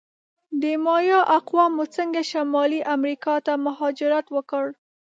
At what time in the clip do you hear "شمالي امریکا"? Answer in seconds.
2.31-3.35